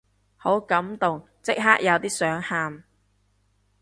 [0.35, 2.83] 好感動，即刻有啲想喊